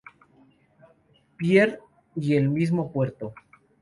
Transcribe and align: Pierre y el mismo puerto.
Pierre 1.37 1.77
y 2.15 2.33
el 2.33 2.49
mismo 2.49 2.91
puerto. 2.91 3.35